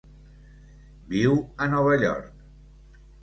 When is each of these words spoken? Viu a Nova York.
Viu 1.11 1.37
a 1.65 1.69
Nova 1.75 1.93
York. 2.07 2.43